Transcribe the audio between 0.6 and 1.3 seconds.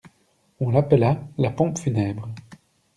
l'appella